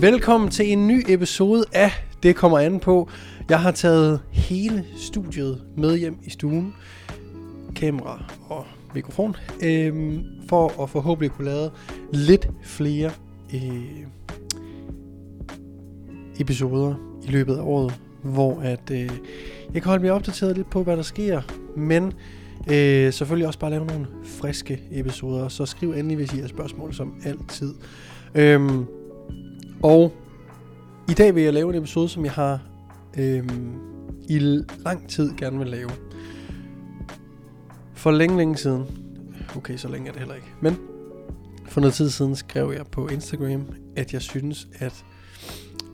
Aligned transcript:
Velkommen 0.00 0.50
til 0.50 0.72
en 0.72 0.86
ny 0.86 1.04
episode 1.08 1.64
af 1.72 1.90
Det 2.22 2.36
kommer 2.36 2.58
an 2.58 2.80
på. 2.80 3.08
Jeg 3.48 3.60
har 3.60 3.70
taget 3.70 4.20
hele 4.32 4.84
studiet 4.96 5.62
med 5.76 5.98
hjem 5.98 6.18
i 6.22 6.30
stuen. 6.30 6.74
Kamera 7.76 8.24
og 8.48 8.66
mikrofon. 8.94 9.36
Øhm, 9.62 10.24
for 10.48 10.82
at 10.82 10.90
forhåbentlig 10.90 11.30
kunne 11.30 11.44
lave 11.44 11.70
lidt 12.12 12.48
flere 12.62 13.10
øh, 13.54 14.04
episoder 16.40 16.94
i 17.24 17.30
løbet 17.30 17.56
af 17.56 17.62
året. 17.62 18.00
Hvor 18.22 18.60
at 18.60 18.90
øh, 18.90 19.10
jeg 19.74 19.82
kan 19.82 19.84
holde 19.84 20.02
mig 20.02 20.12
opdateret 20.12 20.56
lidt 20.56 20.70
på, 20.70 20.82
hvad 20.82 20.96
der 20.96 21.02
sker. 21.02 21.42
Men 21.76 22.12
øh, 22.70 23.12
selvfølgelig 23.12 23.46
også 23.46 23.58
bare 23.58 23.70
lave 23.70 23.86
nogle 23.86 24.06
friske 24.24 24.82
episoder. 24.92 25.48
Så 25.48 25.66
skriv 25.66 25.90
endelig, 25.90 26.16
hvis 26.16 26.32
I 26.32 26.40
har 26.40 26.48
spørgsmål, 26.48 26.94
som 26.94 27.14
altid. 27.24 27.74
Øhm, 28.34 28.86
og 29.82 30.12
i 31.08 31.12
dag 31.12 31.34
vil 31.34 31.42
jeg 31.42 31.52
lave 31.52 31.70
en 31.70 31.78
episode, 31.78 32.08
som 32.08 32.24
jeg 32.24 32.32
har 32.32 32.60
øhm, 33.18 33.80
i 34.28 34.38
lang 34.84 35.08
tid 35.08 35.36
gerne 35.36 35.58
vil 35.58 35.68
lave. 35.68 35.90
For 37.94 38.10
længe, 38.10 38.36
længe 38.36 38.56
siden. 38.56 38.86
Okay, 39.56 39.76
så 39.76 39.88
længe 39.88 40.08
er 40.08 40.12
det 40.12 40.20
heller 40.20 40.34
ikke. 40.34 40.48
Men 40.60 40.78
for 41.66 41.80
noget 41.80 41.94
tid 41.94 42.10
siden 42.10 42.36
skrev 42.36 42.72
jeg 42.76 42.86
på 42.86 43.08
Instagram, 43.08 43.66
at 43.96 44.12
jeg 44.12 44.22
synes, 44.22 44.68
at 44.78 45.04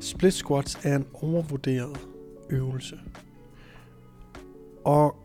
split 0.00 0.34
squats 0.34 0.78
er 0.82 0.96
en 0.96 1.06
overvurderet 1.14 2.00
øvelse. 2.50 2.96
Og 4.84 5.16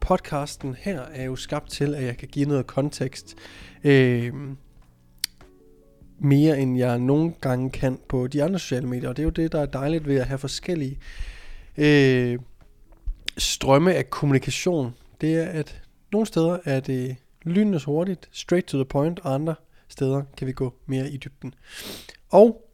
podcasten 0.00 0.76
her 0.78 1.00
er 1.00 1.24
jo 1.24 1.36
skabt 1.36 1.70
til, 1.70 1.94
at 1.94 2.04
jeg 2.04 2.16
kan 2.16 2.28
give 2.28 2.48
noget 2.48 2.66
kontekst. 2.66 3.36
Øh, 3.84 4.32
mere 6.22 6.58
end 6.58 6.78
jeg 6.78 6.98
nogle 6.98 7.32
gange 7.40 7.70
kan 7.70 7.98
på 8.08 8.26
de 8.26 8.42
andre 8.42 8.58
sociale 8.58 8.86
medier. 8.86 9.08
Og 9.08 9.16
det 9.16 9.22
er 9.22 9.24
jo 9.24 9.30
det, 9.30 9.52
der 9.52 9.60
er 9.60 9.66
dejligt 9.66 10.06
ved 10.06 10.16
at 10.16 10.26
have 10.26 10.38
forskellige 10.38 10.98
øh, 11.76 12.38
strømme 13.38 13.94
af 13.94 14.10
kommunikation. 14.10 14.94
Det 15.20 15.34
er, 15.34 15.48
at 15.48 15.82
nogle 16.12 16.26
steder 16.26 16.58
er 16.64 16.80
det 16.80 17.16
lynende 17.42 17.84
hurtigt, 17.84 18.28
straight 18.32 18.66
to 18.66 18.78
the 18.78 18.84
point, 18.84 19.20
og 19.20 19.34
andre 19.34 19.54
steder 19.88 20.22
kan 20.36 20.46
vi 20.46 20.52
gå 20.52 20.74
mere 20.86 21.10
i 21.10 21.16
dybden. 21.16 21.54
Og 22.30 22.70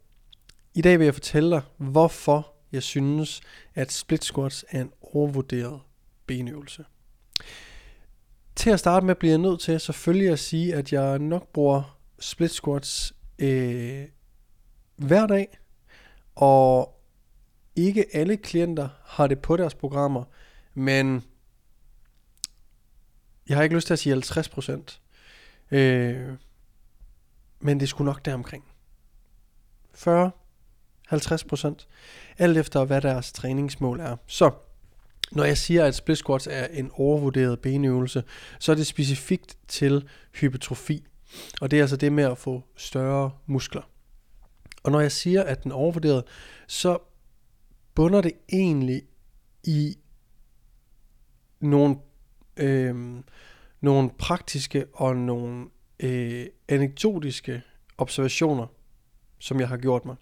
i 0.75 0.81
dag 0.81 0.99
vil 0.99 1.05
jeg 1.05 1.13
fortælle 1.13 1.49
dig, 1.49 1.61
hvorfor 1.77 2.53
jeg 2.71 2.83
synes, 2.83 3.41
at 3.75 3.91
split 3.91 4.23
squats 4.23 4.65
er 4.69 4.81
en 4.81 4.91
overvurderet 5.01 5.79
benøvelse. 6.25 6.85
Til 8.55 8.69
at 8.69 8.79
starte 8.79 9.05
med 9.05 9.15
bliver 9.15 9.31
jeg 9.31 9.39
nødt 9.39 9.59
til 9.59 9.79
selvfølgelig 9.79 10.31
at 10.31 10.39
sige, 10.39 10.75
at 10.75 10.93
jeg 10.93 11.19
nok 11.19 11.47
bruger 11.53 11.99
split 12.19 12.51
squats 12.51 13.13
øh, 13.39 14.07
hver 14.95 15.27
dag, 15.27 15.57
og 16.35 17.01
ikke 17.75 18.05
alle 18.13 18.37
klienter 18.37 18.89
har 19.05 19.27
det 19.27 19.39
på 19.39 19.57
deres 19.57 19.75
programmer, 19.75 20.23
men 20.73 21.23
jeg 23.49 23.57
har 23.57 23.63
ikke 23.63 23.75
lyst 23.75 23.87
til 23.87 23.93
at 23.93 23.99
sige 23.99 24.15
50%, 24.15 24.99
øh, 25.71 26.33
men 27.59 27.79
det 27.79 27.89
skulle 27.89 28.05
nok 28.05 28.25
deromkring. 28.25 28.63
40, 29.93 30.31
50%, 31.13 31.87
alt 32.37 32.57
efter 32.57 32.85
hvad 32.85 33.01
deres 33.01 33.31
træningsmål 33.31 33.99
er. 33.99 34.15
Så 34.27 34.51
når 35.31 35.43
jeg 35.43 35.57
siger, 35.57 35.85
at 35.85 35.95
split 35.95 36.17
squats 36.17 36.47
er 36.51 36.65
en 36.65 36.91
overvurderet 36.93 37.59
benøvelse, 37.59 38.23
så 38.59 38.71
er 38.71 38.75
det 38.75 38.87
specifikt 38.87 39.57
til 39.67 40.09
hypertrofi. 40.33 41.05
Og 41.61 41.71
det 41.71 41.77
er 41.77 41.83
altså 41.83 41.97
det 41.97 42.13
med 42.13 42.23
at 42.23 42.37
få 42.37 42.63
større 42.75 43.31
muskler. 43.45 43.81
Og 44.83 44.91
når 44.91 44.99
jeg 44.99 45.11
siger, 45.11 45.43
at 45.43 45.63
den 45.63 45.71
er 45.71 45.75
overvurderet, 45.75 46.23
så 46.67 46.97
bunder 47.95 48.21
det 48.21 48.31
egentlig 48.53 49.01
i 49.63 49.97
nogle, 51.59 51.95
øh, 52.57 53.15
nogle 53.81 54.09
praktiske 54.19 54.85
og 54.93 55.15
nogle 55.15 55.65
øh, 55.99 56.47
anekdotiske 56.67 57.61
observationer, 57.97 58.67
som 59.39 59.59
jeg 59.59 59.67
har 59.67 59.77
gjort 59.77 60.05
mig. 60.05 60.15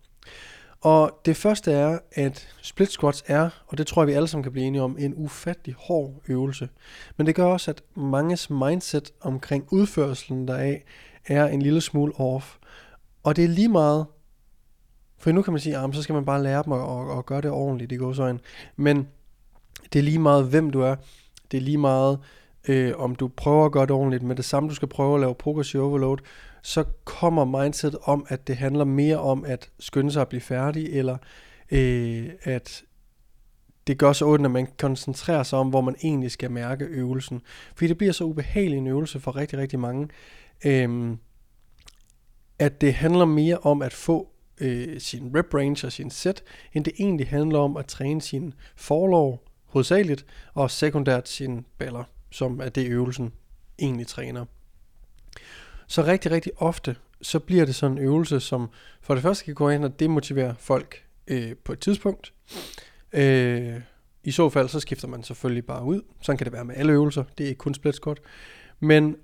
Og 0.81 1.19
det 1.25 1.37
første 1.37 1.71
er, 1.71 1.99
at 2.11 2.47
split 2.61 2.91
squats 2.91 3.23
er, 3.27 3.49
og 3.67 3.77
det 3.77 3.87
tror 3.87 4.01
jeg 4.01 4.07
vi 4.07 4.13
alle 4.13 4.27
sammen 4.27 4.43
kan 4.43 4.51
blive 4.51 4.65
enige 4.65 4.81
om, 4.81 4.97
en 4.99 5.13
ufattelig 5.15 5.75
hård 5.79 6.13
øvelse. 6.27 6.69
Men 7.17 7.27
det 7.27 7.35
gør 7.35 7.45
også, 7.45 7.71
at 7.71 7.83
manges 7.95 8.49
mindset 8.49 9.11
omkring 9.21 9.67
udførelsen 9.71 10.47
deraf 10.47 10.83
er 11.25 11.47
en 11.47 11.61
lille 11.61 11.81
smule 11.81 12.13
off. 12.19 12.57
Og 13.23 13.35
det 13.35 13.43
er 13.43 13.47
lige 13.47 13.69
meget, 13.69 14.05
for 15.17 15.31
nu 15.31 15.41
kan 15.41 15.53
man 15.53 15.59
sige, 15.59 15.77
ah, 15.77 15.83
at 15.83 15.95
så 15.95 16.01
skal 16.01 16.15
man 16.15 16.25
bare 16.25 16.43
lære 16.43 16.63
dem 16.63 16.73
at, 16.73 16.79
at, 16.79 17.17
at 17.17 17.25
gøre 17.25 17.41
det 17.41 17.51
ordentligt, 17.51 17.89
det 17.89 17.99
går 17.99 18.13
så 18.13 18.37
Men 18.75 19.07
det 19.93 19.99
er 19.99 20.03
lige 20.03 20.19
meget, 20.19 20.45
hvem 20.45 20.69
du 20.69 20.81
er. 20.81 20.95
Det 21.51 21.57
er 21.57 21.61
lige 21.61 21.77
meget, 21.77 22.19
øh, 22.67 22.93
om 22.97 23.15
du 23.15 23.27
prøver 23.27 23.65
at 23.65 23.71
gøre 23.71 23.85
det 23.85 23.91
ordentligt. 23.91 24.23
Med 24.23 24.35
det 24.35 24.45
samme, 24.45 24.69
du 24.69 24.75
skal 24.75 24.87
prøve 24.87 25.15
at 25.15 25.19
lave 25.19 25.35
progressive 25.35 25.83
overload, 25.83 26.17
så 26.65 26.83
kommer 27.03 27.61
mindset 27.63 27.97
om, 28.03 28.25
at 28.29 28.47
det 28.47 28.57
handler 28.57 28.83
mere 28.83 29.17
om 29.17 29.45
at 29.45 29.71
skynde 29.79 30.11
sig 30.11 30.21
at 30.21 30.29
blive 30.29 30.41
færdig, 30.41 30.85
eller 30.89 31.17
øh, 31.71 32.29
at 32.43 32.83
det 33.87 33.97
gør 33.97 34.13
så 34.13 34.25
ondt, 34.25 34.45
at 34.45 34.51
man 34.51 34.67
koncentrerer 34.77 35.43
sig 35.43 35.59
om, 35.59 35.69
hvor 35.69 35.81
man 35.81 35.95
egentlig 36.03 36.31
skal 36.31 36.51
mærke 36.51 36.85
øvelsen. 36.85 37.41
Fordi 37.75 37.87
det 37.87 37.97
bliver 37.97 38.13
så 38.13 38.23
ubehagelig 38.23 38.77
en 38.77 38.87
øvelse 38.87 39.19
for 39.19 39.35
rigtig, 39.35 39.59
rigtig 39.59 39.79
mange, 39.79 40.07
øh, 40.65 41.17
at 42.59 42.81
det 42.81 42.93
handler 42.93 43.25
mere 43.25 43.57
om 43.57 43.81
at 43.81 43.93
få 43.93 44.29
øh, 44.61 44.99
sin 44.99 45.35
rep 45.35 45.53
range 45.53 45.87
og 45.87 45.91
sin 45.91 46.09
set, 46.09 46.43
end 46.73 46.85
det 46.85 46.93
egentlig 46.99 47.27
handler 47.27 47.59
om 47.59 47.77
at 47.77 47.85
træne 47.85 48.21
sin 48.21 48.53
forlov 48.75 49.43
hovedsageligt, 49.65 50.25
og 50.53 50.71
sekundært 50.71 51.29
sin 51.29 51.65
baller, 51.77 52.03
som 52.31 52.59
er 52.59 52.69
det 52.69 52.87
øvelsen 52.87 53.33
egentlig 53.79 54.07
træner. 54.07 54.45
Så 55.87 56.03
rigtig, 56.03 56.31
rigtig 56.31 56.51
ofte, 56.57 56.95
så 57.21 57.39
bliver 57.39 57.65
det 57.65 57.75
sådan 57.75 57.97
en 57.97 58.03
øvelse, 58.03 58.39
som 58.39 58.69
for 59.01 59.13
det 59.13 59.23
første 59.23 59.45
kan 59.45 59.53
gå 59.55 59.69
ind 59.69 59.85
og 59.85 59.99
demotivere 59.99 60.55
folk 60.59 61.05
øh, 61.27 61.55
på 61.63 61.73
et 61.73 61.79
tidspunkt. 61.79 62.33
Øh, 63.13 63.81
I 64.23 64.31
så 64.31 64.49
fald, 64.49 64.69
så 64.69 64.79
skifter 64.79 65.07
man 65.07 65.23
selvfølgelig 65.23 65.65
bare 65.65 65.83
ud. 65.83 66.01
Sådan 66.21 66.37
kan 66.37 66.45
det 66.45 66.53
være 66.53 66.65
med 66.65 66.75
alle 66.75 66.93
øvelser. 66.93 67.23
Det 67.37 67.43
er 67.43 67.47
ikke 67.47 67.59
kun 67.59 67.73
split 67.73 67.95
squat. 67.95 68.19
Men 68.79 69.15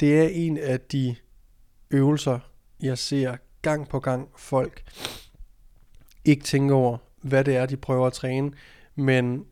det 0.00 0.18
er 0.20 0.28
en 0.28 0.58
af 0.58 0.80
de 0.80 1.16
øvelser, 1.90 2.38
jeg 2.80 2.98
ser 2.98 3.36
gang 3.62 3.88
på 3.88 4.00
gang 4.00 4.28
folk 4.36 4.82
ikke 6.24 6.44
tænker 6.44 6.74
over, 6.74 6.98
hvad 7.22 7.44
det 7.44 7.56
er, 7.56 7.66
de 7.66 7.76
prøver 7.76 8.06
at 8.06 8.12
træne, 8.12 8.52
men 8.94 9.44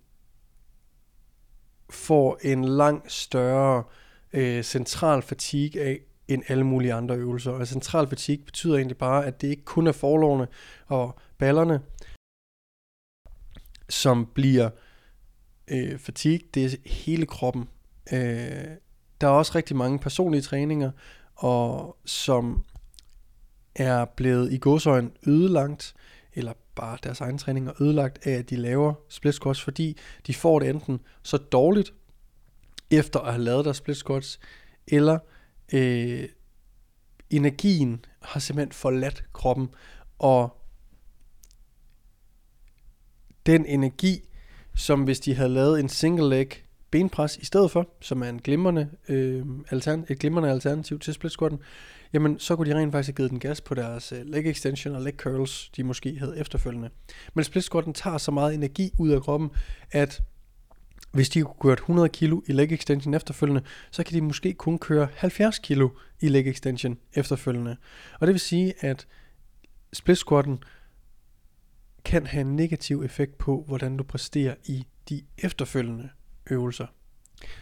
får 1.90 2.38
en 2.42 2.64
langt 2.64 3.12
større 3.12 3.84
øh, 4.32 4.62
central 4.62 5.22
fatigue 5.22 5.82
af, 5.82 6.00
end 6.28 6.42
alle 6.48 6.64
mulige 6.64 6.94
andre 6.94 7.16
øvelser. 7.16 7.50
Og 7.50 7.66
central 7.66 8.08
fatigue 8.08 8.44
betyder 8.44 8.76
egentlig 8.76 8.96
bare, 8.96 9.26
at 9.26 9.40
det 9.40 9.48
ikke 9.48 9.64
kun 9.64 9.86
er 9.86 9.92
forlovene 9.92 10.46
og 10.86 11.18
ballerne, 11.38 11.80
som 13.88 14.26
bliver 14.34 14.70
øh, 15.68 15.98
fatig, 15.98 16.40
det 16.54 16.64
er 16.64 16.76
hele 16.84 17.26
kroppen. 17.26 17.68
Øh, 18.12 18.66
der 19.20 19.26
er 19.26 19.32
også 19.32 19.52
rigtig 19.54 19.76
mange 19.76 19.98
personlige 19.98 20.42
træninger, 20.42 20.90
og 21.34 21.96
som 22.04 22.64
er 23.74 24.04
blevet 24.04 24.52
i 24.52 24.58
godsøjen 24.58 25.12
ødelagt, 25.26 25.94
eller 26.32 26.52
bare 26.74 26.98
deres 27.02 27.20
egen 27.20 27.38
træning 27.38 27.68
er 27.68 27.82
ødelagt 27.82 28.26
af, 28.26 28.32
at 28.32 28.50
de 28.50 28.56
laver 28.56 28.94
split 29.08 29.34
squats, 29.34 29.62
fordi 29.62 29.96
de 30.26 30.34
får 30.34 30.58
det 30.58 30.70
enten 30.70 31.00
så 31.22 31.36
dårligt, 31.36 31.92
efter 32.90 33.20
at 33.20 33.32
have 33.32 33.44
lavet 33.44 33.64
deres 33.64 33.76
split 33.76 33.96
squats, 33.96 34.40
eller 34.88 35.18
øh, 35.72 36.28
energien 37.30 38.04
har 38.22 38.40
simpelthen 38.40 38.72
forladt 38.72 39.24
kroppen, 39.32 39.68
og 40.18 40.62
den 43.46 43.66
energi, 43.66 44.28
som 44.74 45.04
hvis 45.04 45.20
de 45.20 45.34
havde 45.34 45.48
lavet 45.48 45.80
en 45.80 45.88
single 45.88 46.28
leg 46.28 46.48
benpres 46.90 47.36
i 47.36 47.44
stedet 47.44 47.70
for, 47.70 47.88
som 48.00 48.22
er 48.22 48.28
en 48.28 48.38
glimrende, 48.38 48.90
øh, 49.08 49.44
altern, 49.70 50.04
et 50.08 50.18
glimrende 50.18 50.50
alternativ 50.50 50.98
til 50.98 51.14
split 51.14 51.32
squatten, 51.32 51.60
jamen 52.12 52.38
så 52.38 52.56
kunne 52.56 52.70
de 52.70 52.78
rent 52.78 52.92
faktisk 52.92 53.08
have 53.08 53.16
givet 53.16 53.30
den 53.30 53.40
gas 53.40 53.60
på 53.60 53.74
deres 53.74 54.12
øh, 54.12 54.20
leg 54.24 54.46
extension 54.46 54.94
og 54.94 55.02
leg 55.02 55.14
curls, 55.16 55.70
de 55.76 55.84
måske 55.84 56.18
havde 56.18 56.38
efterfølgende. 56.38 56.90
Men 57.34 57.44
split 57.44 57.64
squatten 57.64 57.94
tager 57.94 58.18
så 58.18 58.30
meget 58.30 58.54
energi 58.54 58.90
ud 58.98 59.10
af 59.10 59.22
kroppen, 59.22 59.50
at 59.90 60.22
hvis 61.16 61.28
de 61.28 61.42
kunne 61.42 61.54
køre 61.60 61.72
100 61.72 62.08
kilo 62.08 62.40
i 62.46 62.52
leg 62.52 62.72
extension 62.72 63.14
efterfølgende, 63.14 63.62
så 63.90 64.04
kan 64.04 64.14
de 64.14 64.20
måske 64.20 64.52
kun 64.52 64.78
køre 64.78 65.08
70 65.16 65.58
kilo 65.58 65.88
i 66.20 66.28
leg 66.28 66.46
extension 66.46 66.98
efterfølgende. 67.14 67.76
Og 68.20 68.26
det 68.26 68.32
vil 68.32 68.40
sige, 68.40 68.74
at 68.80 69.06
split 69.92 70.18
squatten 70.18 70.58
kan 72.04 72.26
have 72.26 72.40
en 72.40 72.56
negativ 72.56 73.02
effekt 73.02 73.38
på, 73.38 73.64
hvordan 73.66 73.96
du 73.96 74.04
præsterer 74.04 74.54
i 74.64 74.86
de 75.08 75.22
efterfølgende 75.38 76.08
øvelser. 76.50 76.86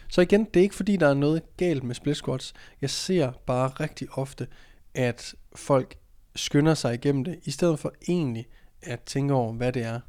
Så 0.09 0.21
igen, 0.21 0.45
det 0.45 0.59
er 0.59 0.63
ikke 0.63 0.75
fordi, 0.75 0.97
der 0.97 1.07
er 1.07 1.13
noget 1.13 1.57
galt 1.57 1.83
med 1.83 1.95
split 1.95 2.17
squats. 2.17 2.53
Jeg 2.81 2.89
ser 2.89 3.31
bare 3.45 3.69
rigtig 3.69 4.07
ofte, 4.11 4.47
at 4.93 5.35
folk 5.55 5.95
skynder 6.35 6.73
sig 6.73 6.93
igennem 6.93 7.23
det, 7.23 7.39
i 7.43 7.51
stedet 7.51 7.79
for 7.79 7.93
egentlig 8.07 8.45
at 8.81 9.01
tænke 9.01 9.33
over, 9.33 9.53
hvad 9.53 9.71
det 9.71 9.83
er 9.83 9.99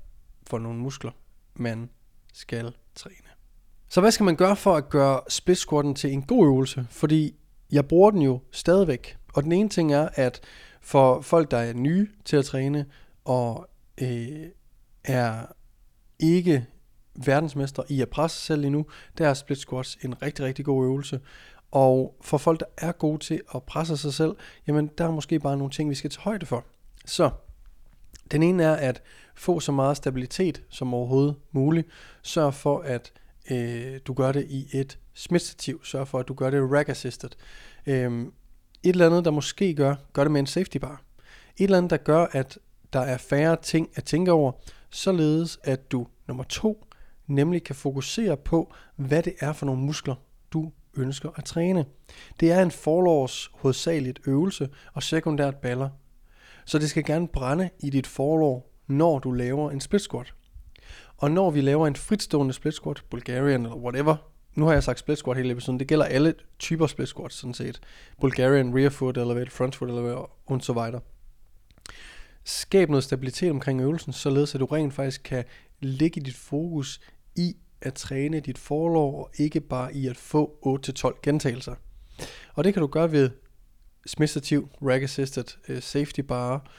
for 0.47 0.59
nogle 0.59 0.79
muskler, 0.79 1.11
man 1.55 1.91
skal 2.33 2.75
træne. 2.95 3.36
Så 3.89 4.01
hvad 4.01 4.11
skal 4.11 4.25
man 4.25 4.37
gøre 4.37 4.57
for 4.57 4.77
at 4.77 4.89
gøre 4.89 5.21
split 5.29 5.59
squatten 5.59 5.95
til 5.95 6.13
en 6.13 6.23
god 6.23 6.47
øvelse? 6.47 6.87
Fordi 6.91 7.35
jeg 7.73 7.89
bruger 7.89 8.11
den 8.11 8.23
jo 8.23 8.41
stadigvæk. 8.51 9.17
Og 9.35 9.43
den 9.43 9.53
ene 9.53 9.69
ting 9.69 9.93
er, 9.93 10.09
at 10.15 10.41
for 10.81 11.21
folk, 11.21 11.51
der 11.51 11.57
er 11.57 11.73
nye 11.73 12.09
til 12.25 12.37
at 12.37 12.45
træne, 12.45 12.87
og 13.25 13.69
øh, 14.03 14.47
er 15.05 15.47
ikke 16.19 16.67
verdensmester 17.15 17.83
i 17.89 18.01
at 18.03 18.09
presse 18.09 18.39
sig 18.39 18.47
selv 18.47 18.65
endnu, 18.65 18.87
der 19.19 19.29
er 19.29 19.35
split 19.35 19.59
squats 19.59 19.99
en 20.03 20.23
rigtig, 20.23 20.45
rigtig 20.45 20.65
god 20.65 20.85
øvelse. 20.85 21.21
Og 21.71 22.17
for 22.21 22.39
folk, 22.39 22.61
der 22.61 22.67
er 22.79 22.93
gode 22.93 23.19
til 23.19 23.41
at 23.55 23.63
presse 23.63 23.97
sig 23.97 24.15
selv, 24.15 24.37
jamen 24.67 24.91
der 24.99 25.05
er 25.05 25.11
måske 25.11 25.39
bare 25.39 25.57
nogle 25.57 25.71
ting, 25.73 25.91
vi 25.91 25.95
skal 25.95 26.11
tage 26.11 26.23
højde 26.23 26.47
for. 26.47 26.65
Så 27.05 27.31
den 28.31 28.43
ene 28.43 28.63
er 28.63 28.75
at 28.75 29.03
få 29.35 29.61
så 29.61 29.73
meget 29.73 29.97
stabilitet 29.97 30.63
som 30.69 30.95
overhovedet 30.95 31.37
muligt. 31.53 31.89
Sørg 32.23 32.55
for, 32.55 32.81
at 32.81 33.13
øh, 33.51 34.01
du 34.07 34.13
gør 34.13 34.33
det 34.33 34.47
i 34.49 34.69
et 34.73 34.99
smidstativ. 35.15 35.85
Sørg 35.85 36.09
for, 36.09 36.19
at 36.19 36.29
du 36.29 36.35
gør 36.35 36.51
det 36.51 36.73
rack 36.73 36.89
assisted. 36.89 37.31
Øh, 37.87 38.27
et 38.83 38.93
eller 38.93 39.07
andet, 39.07 39.25
der 39.25 39.31
måske 39.31 39.75
gør, 39.75 39.95
gør 40.13 40.25
det 40.25 40.33
med 40.33 40.41
en 40.41 40.47
safety 40.47 40.77
bar. 40.77 41.03
Et 41.57 41.65
eller 41.65 41.79
andet, 41.79 41.91
der 41.91 41.97
gør, 41.97 42.27
at 42.33 42.59
der 42.93 43.01
er 43.01 43.17
færre 43.17 43.57
ting 43.63 43.89
at 43.95 44.05
tænke 44.05 44.33
over, 44.33 44.53
således 44.91 45.59
at 45.63 45.93
du, 45.93 46.07
nummer 46.29 46.45
to, 46.45 46.87
nemlig 47.27 47.65
kan 47.65 47.75
fokusere 47.75 48.37
på, 48.37 48.75
hvad 48.97 49.23
det 49.23 49.35
er 49.41 49.53
for 49.53 49.67
nogle 49.67 49.83
muskler, 49.83 50.15
du 50.53 50.73
ønsker 50.97 51.31
at 51.37 51.45
træne. 51.45 51.85
Det 52.41 52.53
er 52.53 52.63
en 52.63 52.71
forlovs 52.71 53.51
hovedsageligt 53.55 54.21
øvelse 54.27 54.69
og 54.93 55.03
sekundært 55.03 55.57
baller. 55.57 55.89
Så 56.65 56.79
det 56.79 56.91
skal 56.91 57.05
gerne 57.05 57.29
brænde 57.29 57.71
i 57.81 57.91
dit 57.91 58.07
forlov, 58.07 58.71
når 58.87 59.19
du 59.19 59.33
laver 59.33 59.71
en 59.71 59.81
split 59.81 60.03
squat. 60.03 60.35
Og 61.19 61.31
når 61.31 61.51
vi 61.51 61.61
laver 61.61 61.87
en 61.87 61.97
fritstående 61.97 62.53
split 62.53 62.75
squat, 62.75 63.03
Bulgarian 63.11 63.63
eller 63.63 63.77
whatever, 63.77 64.17
nu 64.55 64.65
har 64.65 64.73
jeg 64.73 64.83
sagt 64.83 64.99
split 64.99 65.19
squat 65.19 65.37
hele 65.37 65.51
episoden, 65.51 65.79
det 65.79 65.89
gælder 65.89 66.05
alle 66.05 66.35
typer 66.59 66.87
split 66.87 67.09
squats 67.09 67.35
sådan 67.37 67.55
set. 67.55 67.81
Bulgarian, 68.21 68.79
rear 68.79 68.91
foot, 68.91 69.17
elevated 69.17 69.51
front 69.51 69.77
foot, 69.77 69.89
eller 69.89 70.31
og 70.47 70.63
så 70.63 70.73
videre. 70.73 71.01
Skab 72.45 72.89
noget 72.89 73.05
stabilitet 73.05 73.51
omkring 73.51 73.81
øvelsen, 73.81 74.13
således 74.13 74.55
at 74.55 74.61
du 74.61 74.67
rent 74.67 74.95
faktisk 74.95 75.23
kan 75.25 75.45
lægge 75.81 76.21
dit 76.21 76.35
fokus 76.35 77.01
i 77.37 77.57
at 77.81 77.95
træne 77.95 78.41
dit 78.41 78.59
forlov, 78.59 79.21
og 79.21 79.31
ikke 79.39 79.61
bare 79.61 79.95
i 79.95 80.07
at 80.07 80.17
få 80.17 80.81
8-12 80.89 81.21
gentagelser. 81.23 81.75
Og 82.55 82.65
det 82.65 82.75
kan 82.75 82.81
du 82.81 82.87
gøre 82.87 83.13
ved 83.13 83.31
smidstativ, 84.07 84.69
rack 84.83 85.03
assisted, 85.03 85.45
øh, 85.69 85.83
safety 85.83 86.21
bar, 86.21 86.71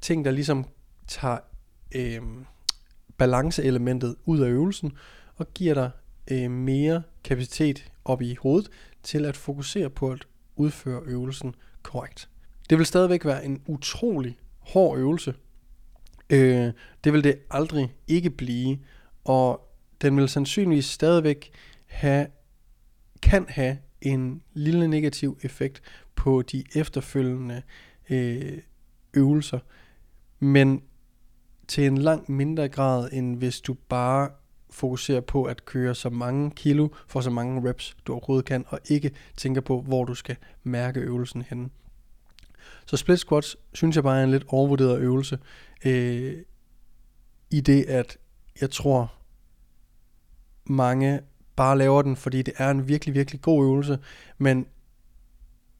ting 0.00 0.24
der 0.24 0.30
ligesom 0.30 0.64
tager 1.08 1.38
øh, 1.94 2.22
balanceelementet 3.18 4.16
ud 4.24 4.40
af 4.40 4.48
øvelsen, 4.48 4.92
og 5.36 5.54
giver 5.54 5.74
dig 5.74 5.90
øh, 6.30 6.50
mere 6.50 7.02
kapacitet 7.24 7.92
op 8.04 8.22
i 8.22 8.34
hovedet 8.34 8.70
til 9.02 9.24
at 9.24 9.36
fokusere 9.36 9.90
på 9.90 10.10
at 10.10 10.26
udføre 10.56 11.02
øvelsen 11.04 11.54
korrekt. 11.82 12.28
Det 12.70 12.78
vil 12.78 12.86
stadigvæk 12.86 13.24
være 13.24 13.44
en 13.44 13.62
utrolig 13.66 14.38
hård 14.58 14.98
øvelse. 14.98 15.34
Øh, 16.30 16.72
det 17.04 17.12
vil 17.12 17.24
det 17.24 17.38
aldrig 17.50 17.94
ikke 18.08 18.30
blive, 18.30 18.78
og 19.24 19.68
den 20.02 20.16
vil 20.16 20.28
sandsynligvis 20.28 20.86
stadigvæk 20.86 21.50
have, 21.86 22.26
kan 23.22 23.46
have 23.48 23.78
en 24.00 24.42
lille 24.54 24.88
negativ 24.88 25.38
effekt 25.42 25.82
på 26.14 26.42
de 26.42 26.64
efterfølgende 26.74 27.62
øh, 28.10 28.58
øvelser, 29.14 29.58
men 30.38 30.82
til 31.68 31.86
en 31.86 31.98
langt 31.98 32.28
mindre 32.28 32.68
grad, 32.68 33.08
end 33.12 33.36
hvis 33.36 33.60
du 33.60 33.76
bare 33.88 34.28
fokuserer 34.70 35.20
på 35.20 35.44
at 35.44 35.64
køre 35.64 35.94
så 35.94 36.10
mange 36.10 36.50
kilo 36.50 36.88
for 37.06 37.20
så 37.20 37.30
mange 37.30 37.68
reps, 37.68 37.96
du 38.06 38.12
overhovedet 38.12 38.44
kan, 38.44 38.64
og 38.68 38.80
ikke 38.84 39.10
tænker 39.36 39.60
på, 39.60 39.80
hvor 39.80 40.04
du 40.04 40.14
skal 40.14 40.36
mærke 40.62 41.00
øvelsen 41.00 41.42
henne. 41.42 41.70
Så 42.86 42.96
split 42.96 43.18
squats 43.18 43.56
synes 43.72 43.96
jeg 43.96 44.04
bare 44.04 44.20
er 44.20 44.24
en 44.24 44.30
lidt 44.30 44.44
overvurderet 44.48 45.00
øvelse, 45.00 45.38
øh, 45.84 46.36
i 47.50 47.60
det 47.60 47.82
at 47.82 48.18
jeg 48.60 48.70
tror, 48.70 49.12
mange 50.64 51.20
bare 51.56 51.78
laver 51.78 52.02
den, 52.02 52.16
fordi 52.16 52.42
det 52.42 52.54
er 52.56 52.70
en 52.70 52.88
virkelig, 52.88 53.14
virkelig 53.14 53.40
god 53.40 53.64
øvelse, 53.64 53.98
men 54.38 54.66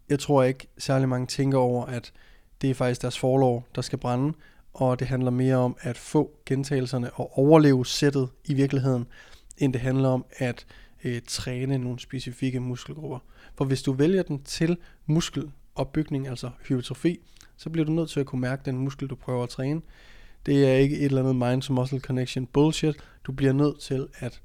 jeg 0.08 0.18
tror 0.18 0.42
ikke 0.42 0.68
særlig 0.78 1.08
mange 1.08 1.26
tænker 1.26 1.58
over, 1.58 1.86
at 1.86 2.12
det 2.60 2.70
er 2.70 2.74
faktisk 2.74 3.02
deres 3.02 3.18
forlov, 3.18 3.66
der 3.74 3.82
skal 3.82 3.98
brænde, 3.98 4.32
og 4.76 5.00
det 5.00 5.08
handler 5.08 5.30
mere 5.30 5.56
om 5.56 5.76
at 5.80 5.98
få 5.98 6.30
gentagelserne 6.46 7.10
og 7.12 7.38
overleve 7.38 7.86
sættet 7.86 8.28
i 8.44 8.54
virkeligheden, 8.54 9.06
end 9.58 9.72
det 9.72 9.80
handler 9.80 10.08
om 10.08 10.24
at 10.38 10.66
øh, 11.04 11.20
træne 11.26 11.78
nogle 11.78 11.98
specifikke 11.98 12.60
muskelgrupper. 12.60 13.18
For 13.54 13.64
hvis 13.64 13.82
du 13.82 13.92
vælger 13.92 14.22
den 14.22 14.42
til 14.42 14.76
muskelopbygning, 15.06 16.28
altså 16.28 16.50
hypertrofi, 16.68 17.18
så 17.56 17.70
bliver 17.70 17.84
du 17.84 17.92
nødt 17.92 18.10
til 18.10 18.20
at 18.20 18.26
kunne 18.26 18.40
mærke 18.40 18.62
den 18.64 18.78
muskel, 18.78 19.08
du 19.08 19.14
prøver 19.14 19.42
at 19.42 19.48
træne. 19.48 19.80
Det 20.46 20.68
er 20.68 20.74
ikke 20.74 20.98
et 20.98 21.04
eller 21.04 21.20
andet 21.20 21.36
mind-to-muscle 21.36 22.00
connection 22.00 22.46
bullshit. 22.46 22.96
Du 23.24 23.32
bliver 23.32 23.52
nødt 23.52 23.80
til 23.80 24.08
at 24.18 24.42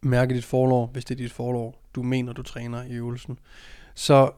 mærke 0.00 0.34
dit 0.34 0.44
forlov, 0.44 0.92
hvis 0.92 1.04
det 1.04 1.14
er 1.14 1.18
dit 1.18 1.32
forlov, 1.32 1.82
du 1.94 2.02
mener, 2.02 2.32
du 2.32 2.42
træner 2.42 2.84
i 2.84 2.92
øvelsen. 2.92 3.38
Så 3.94 4.30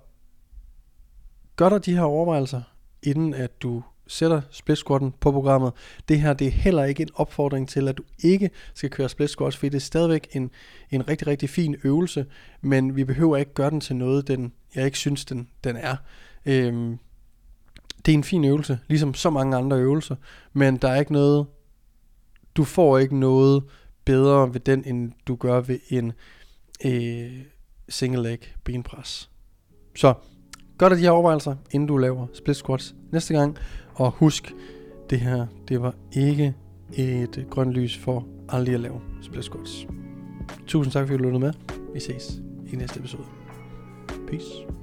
gør 1.56 1.68
dig 1.68 1.86
de 1.86 1.94
her 1.94 2.02
overvejelser, 2.02 2.62
inden 3.02 3.34
at 3.34 3.62
du 3.62 3.82
sætter 4.10 4.40
split 4.50 4.78
squatten 4.78 5.14
på 5.20 5.32
programmet. 5.32 5.72
Det 6.08 6.20
her 6.20 6.32
det 6.32 6.46
er 6.46 6.50
heller 6.50 6.84
ikke 6.84 7.02
en 7.02 7.08
opfordring 7.14 7.68
til, 7.68 7.88
at 7.88 7.98
du 7.98 8.02
ikke 8.18 8.50
skal 8.74 8.90
køre 8.90 9.08
split 9.08 9.30
squats, 9.30 9.56
for 9.56 9.66
det 9.66 9.74
er 9.74 9.80
stadigvæk 9.80 10.28
en, 10.32 10.50
en 10.90 11.08
rigtig, 11.08 11.26
rigtig 11.26 11.50
fin 11.50 11.76
øvelse, 11.84 12.26
men 12.60 12.96
vi 12.96 13.04
behøver 13.04 13.36
ikke 13.36 13.54
gøre 13.54 13.70
den 13.70 13.80
til 13.80 13.96
noget, 13.96 14.28
den, 14.28 14.52
jeg 14.74 14.84
ikke 14.84 14.98
synes, 14.98 15.24
den, 15.24 15.48
den 15.64 15.76
er. 15.76 15.96
Øhm, 16.46 16.98
det 18.06 18.12
er 18.12 18.16
en 18.16 18.24
fin 18.24 18.44
øvelse, 18.44 18.78
ligesom 18.88 19.14
så 19.14 19.30
mange 19.30 19.56
andre 19.56 19.76
øvelser, 19.76 20.16
men 20.52 20.76
der 20.76 20.88
er 20.88 21.00
ikke 21.00 21.12
noget, 21.12 21.46
du 22.56 22.64
får 22.64 22.98
ikke 22.98 23.18
noget 23.18 23.62
bedre 24.04 24.54
ved 24.54 24.60
den, 24.60 24.84
end 24.86 25.12
du 25.26 25.36
gør 25.36 25.60
ved 25.60 25.78
en 25.88 26.12
øh, 26.84 27.42
single 27.88 28.22
leg 28.22 28.38
benpres. 28.64 29.30
Så 29.96 30.14
gør 30.78 30.88
dig 30.88 30.98
de 30.98 31.02
her 31.02 31.10
overvejelser, 31.10 31.56
inden 31.70 31.86
du 31.86 31.96
laver 31.96 32.26
split 32.34 32.56
squats 32.56 32.94
næste 33.12 33.34
gang. 33.34 33.56
Og 34.00 34.10
husk, 34.10 34.54
det 35.10 35.20
her, 35.20 35.46
det 35.68 35.82
var 35.82 35.94
ikke 36.12 36.54
et 36.92 37.46
grønt 37.50 37.72
lys 37.72 37.98
for 37.98 38.26
aldrig 38.48 38.74
at 38.74 38.80
lave 38.80 39.00
splitsquats. 39.22 39.86
Tusind 40.66 40.92
tak, 40.92 41.06
fordi 41.06 41.18
du 41.18 41.22
lyttede 41.22 41.40
med. 41.40 41.52
Vi 41.94 42.00
ses 42.00 42.42
i 42.72 42.76
næste 42.76 42.98
episode. 42.98 43.24
Peace. 44.26 44.79